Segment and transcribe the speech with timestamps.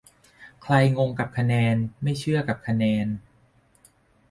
[0.61, 3.07] ใครงงกับคะแนน ไม่เชื่อกับคะแนน